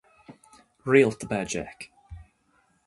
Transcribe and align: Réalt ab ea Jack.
Réalt 0.89 1.21
ab 1.25 1.31
ea 1.35 1.43
Jack. 1.51 1.79